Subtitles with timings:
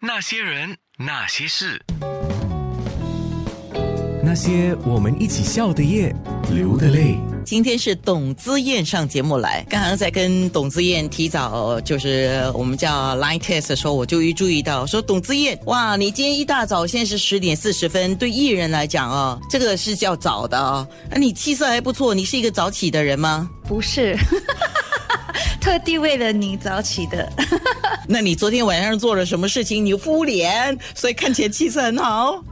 [0.00, 1.82] 那些人，那些事，
[4.22, 6.14] 那些我们一起笑的夜，
[6.52, 7.18] 流的泪。
[7.44, 20.86] 今天是董姿燕上节目来，刚刚在跟董姿燕提早就是我们叫 line test 的时候，我就一注意到说董姿燕，哇，你今天一大早，现在是十点四十分，对艺人来讲哦，这个是叫早的哦。
[21.10, 23.50] 那你气色还不错，你是一个早起的人吗？
[23.64, 24.16] 不是，
[25.68, 27.30] 特地为了你早起的。
[28.08, 29.84] 那你昨天晚上做了什么事情？
[29.84, 32.42] 你敷脸，所以看起来气色很好。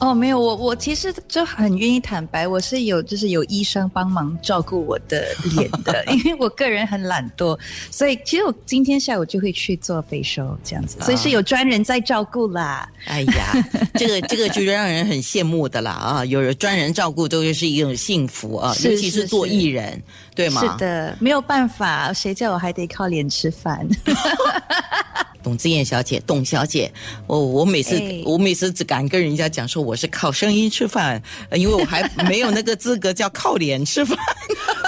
[0.00, 7.58] 哦，没有，我我其实就很愿意坦白，我是有就是有医生帮忙照顾我的脸的， 因为我个人很懒惰，
[7.90, 12.88] 所以其实我今天下午就会去做肥收这样子，所以是有专人在照顾啦。
[13.06, 13.52] 哎呀，
[13.94, 20.00] 这个这个就让人很羡慕的啦啊，有专人照顾都是一种幸福啊，尤其是做艺人，
[20.34, 20.60] 对吗？
[20.60, 23.86] 是的，没有办法，谁叫我还得靠脸吃饭。
[25.48, 26.92] 董志燕小姐，董小姐，
[27.26, 31.22] 我我每次我每次只敢跟人家讲说我是靠声音吃饭，
[31.52, 34.18] 因为我还没有那个资格叫靠脸吃饭。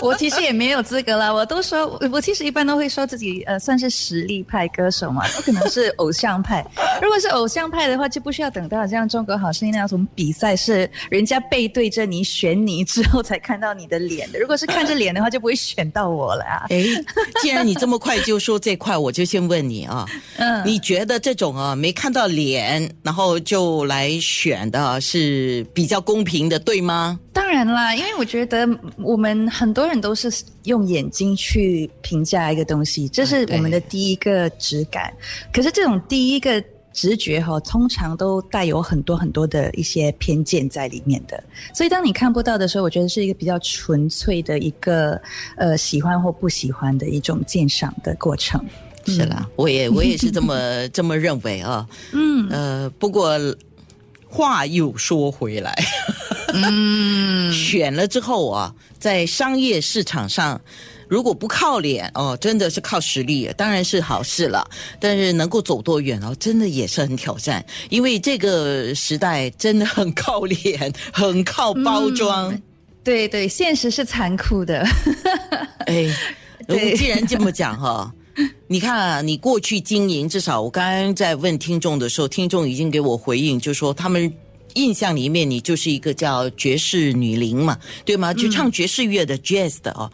[0.06, 6.64] 我其实也没有资格啦，我都说我其实一般都会说自己呃算是实力派歌手嘛，不可能是偶像派。
[7.02, 14.38] 如果是偶像派的话，就不需要等到像《中国好声音》那样从比赛是人家背对着你选你之后才看到你的脸的。
[14.38, 16.66] 如果是看着脸的话，就不会选到我了啊。
[16.70, 16.84] 哎，
[17.42, 20.06] 既然你这么快就说这块，我就先问你啊。
[20.36, 27.18] 嗯，你觉得这种啊没看到脸，然后就来选的是比较公平的，对吗？
[27.32, 30.32] 当然啦，因为我觉得我们很多人都是
[30.64, 35.12] 用眼睛去评价一个东西，这是我们的第一个直感。
[35.52, 41.42] 可是这种第一个直觉哈，通常都带有很多很多的一些偏见在里面的。
[41.74, 45.20] 所以当你看不到的时候，我觉得是一个比较纯粹的一个
[45.56, 48.64] 呃喜欢或不喜欢的一种鉴赏的过程。
[49.06, 51.88] 是啦，我也我也是这么这么认为啊。
[52.12, 53.38] 嗯，呃，不过
[54.28, 55.74] 话又说回来，
[56.52, 60.60] 嗯，选了之后啊，在商业市场上，
[61.08, 64.68] 如果不靠脸哦，真的是靠实力，当然是好事了。
[64.98, 72.56] 但是能够走多远哦，真的也是很挑战，因为这个时代真的很靠脸，很靠包装。
[73.02, 74.86] 对对，现实是残酷的。
[75.86, 76.06] 哎，
[76.96, 78.12] 既然这么讲哈。
[78.68, 84.32] 你看啊，你过去经营，至少我刚刚在问听众的时候，听众已经给我回应，就说他们
[84.74, 88.32] 印象里面你就是一个叫爵士女伶嘛，对吗？
[88.34, 90.10] 就唱爵士乐的 jazz 的哦。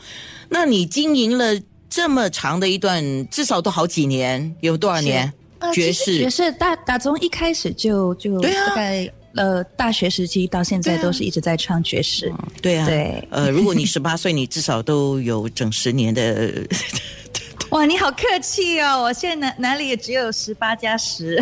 [0.48, 1.58] 那你经营了
[1.88, 5.32] 这么长的一段，至少都好几年，有多少年？
[5.72, 12.32] 爵士爵士大打从一开始就就大概呃大学时期到现在都是一直在唱爵士。
[12.60, 13.26] 对啊，对。
[13.30, 16.52] 呃，如果你十八岁，你至少都有整十年的。
[17.70, 19.02] 哇，你好客气哦！
[19.02, 21.38] 我现在哪哪里也只有十八加十，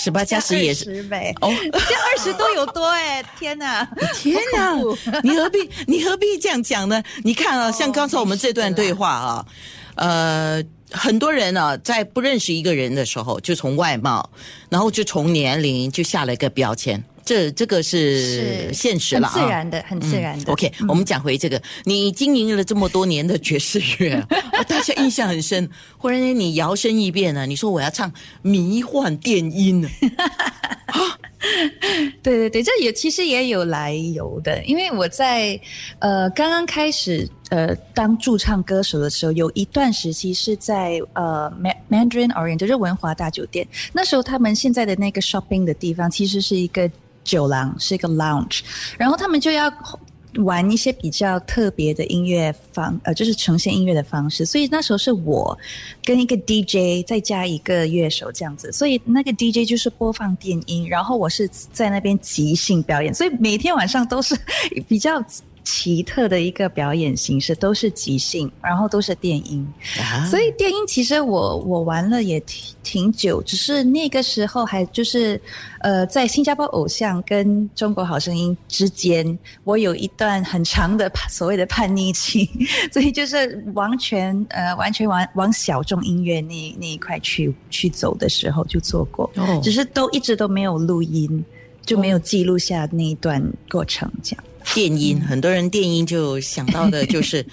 [0.00, 1.34] 十八加十也是呗。
[1.40, 3.22] 哦，这二十多有多哎！
[3.38, 4.74] 天哪，天哪！
[5.22, 7.02] 你何必你何必这样讲呢？
[7.22, 9.46] 你看啊，像刚才我们这段对话啊，
[9.96, 14.30] 呃，很多人呢在不认识一个人的时候，就从外貌，
[14.70, 17.02] 然后就从年龄就下了一个标签。
[17.24, 20.52] 这这个是现实了，很自然的，很自然的。
[20.52, 24.20] OK，我们讲回这个，你经营了这么多年的爵士乐，
[24.68, 25.68] 大家印象很深。
[25.96, 28.12] 忽然间你摇身一变呢，你说我要唱
[28.42, 29.88] 迷幻电音呢？
[30.86, 30.98] 啊，
[32.22, 35.58] 对对对，这也其实也有来由的，因为我在
[36.00, 41.50] 呃刚刚开始呃当驻唱歌手的时候，有一段时期是在呃
[41.88, 43.66] Mandarin Orient，就是文华大酒店。
[43.92, 46.90] 那时候他们现在的那个 shopping 的地方，其实是一个。
[47.24, 48.60] 酒廊是一个 lounge，
[48.98, 49.72] 然后他们就要
[50.36, 54.46] 玩一些比较特别的音乐方，呃，就是呈现音乐的方式。
[54.46, 55.58] 所以那时候是我
[56.02, 64.36] 跟一个 DJ 再加一个乐手这样子，所以那个 DJ 就是播放电音，然后我是在那边即兴表演，所以每天晚上都是
[64.88, 65.22] 比较。
[65.64, 69.66] 奇特的一个表演形式，都是即兴，然后都是电音，
[70.30, 75.40] 所以电音其实我我玩了也挺挺久，只是那个时候还就是
[75.80, 82.48] 呃，在新加坡偶像跟中国好声音之间，我有一段很长的所谓的叛逆期，
[82.92, 89.30] 所以就是完全呃完全往往小众音乐那那一块去去走的时候就做过，
[89.62, 91.44] 只是都一直都没有录音，
[91.86, 93.40] 就没有记录下那一段
[93.70, 94.44] 过程这样。
[94.74, 97.44] 电音，很多人电音就想到的就是。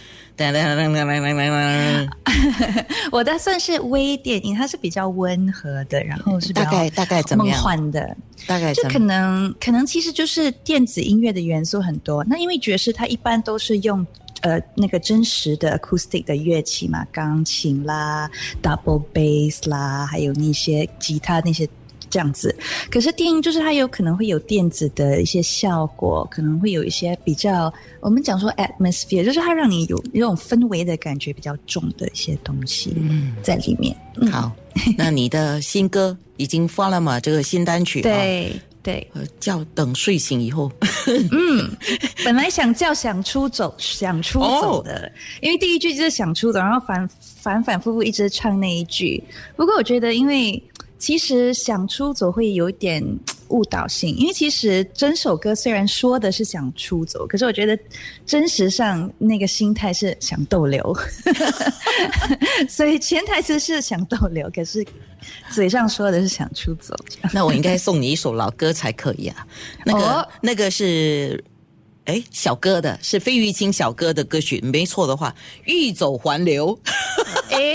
[3.12, 7.54] 我的算是微电音，它是比较温和的，然后是大概大概怎么样？
[7.58, 8.16] 梦幻的，
[8.48, 12.24] 大概就可能可能其实就是电子音乐的元素很多。
[12.24, 14.08] 那因为爵士它一般都是用
[14.40, 18.32] 呃那个真实的 acoustic 的乐器嘛，钢琴啦、
[18.64, 21.68] double bass 啦，还有那些吉他那些。
[22.10, 22.56] 这样子。
[22.90, 32.96] 可是电音就是它有可能会有电子的一些效果，可能会有一些比较我们讲说 atmosphere，就是它让你有那种氛围的感觉比较重的一些东西
[33.42, 33.96] 在里面。
[34.32, 34.52] 好，
[34.98, 37.20] 那你的新歌已经发了吗？
[37.20, 38.52] 这个新单曲，对
[38.82, 39.08] 对，
[39.40, 40.72] 叫等睡醒以后。
[41.32, 41.70] 嗯，
[42.26, 45.12] 本来想叫想出走，想出走的，
[45.42, 47.10] 因为第一句就是想出走，然后反
[47.42, 49.24] 反反复复一直唱那一句。
[49.56, 50.62] 不过我觉得，因为
[51.00, 53.04] 其实想出走会有一点
[53.48, 57.80] 误导性，因为其实整首歌虽然说的是想出走，可是我觉得
[58.26, 60.96] 真实上那个心态是想逗留，
[62.70, 64.86] 所以潜台词是想逗留，可是
[65.50, 66.94] 嘴上说的是想出走。
[67.34, 69.48] 那我应该送你一首老歌才可以啊，
[69.86, 71.44] 那个那个是。
[72.06, 75.36] 哎，小哥的是费玉清小哥的歌曲，没错的话，
[75.66, 76.74] 欲走还留。
[77.52, 77.72] 哎，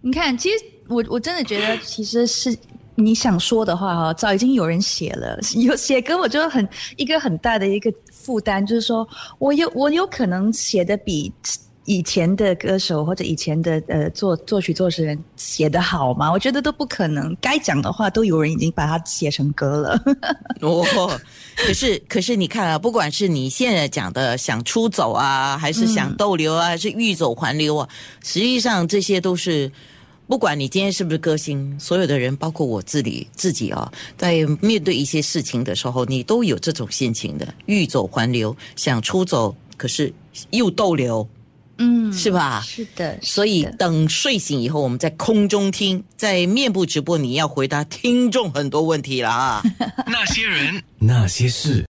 [0.00, 0.56] 你看，其实
[0.90, 2.54] 我我真的觉得，其实是
[2.96, 5.38] 你想说的话哈，早已经有人写了。
[5.56, 9.08] 有写歌，我觉得很一个很大的一个负担，就是说
[9.38, 11.32] 我有我有可能写的比。
[11.86, 16.30] 以前的歌手或者以前的呃作作曲作词人写的好吗？
[16.30, 17.34] 我觉得都不可能。
[17.40, 20.00] 该讲的话都有人已经把它写成歌了。
[20.60, 21.18] 哦，
[21.56, 27.88] 可是可是你看啊，不管是你现在讲的想出走啊，还是想逗留啊，还是欲走还留啊，
[28.22, 29.72] 实际上这些都是
[30.30, 40.14] 不管你今天是不是歌星，所有的人，包括我自己自己啊，在面对一些事情的时候，你都有这种心情的，欲走还留，想出走，可是
[40.50, 41.28] 又逗留。
[41.78, 42.60] 嗯，是吧？
[42.64, 49.60] 是的，所以等睡醒以后，我们在空中听，在面部直播，你要回答听众很多问题了啊。
[50.06, 51.84] 那些人，那些事。